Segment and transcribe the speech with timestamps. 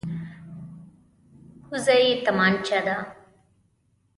[1.65, 2.97] کوزه یې تمانچه ده.